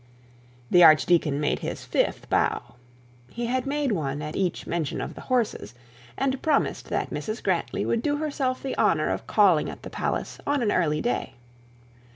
[0.71, 2.73] The archdeacon made his fifth bow:
[3.29, 5.75] he had made one at each mention of the horses;
[6.17, 10.39] and promised that Mrs Grantly would do herself the honour of calling at the palace
[10.47, 11.35] on an early day.